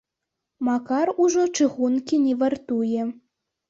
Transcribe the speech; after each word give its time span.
Макар 0.69 1.13
ужо 1.25 1.43
чыгункі 1.59 2.15
не 2.27 2.33
вартуе. 2.45 3.01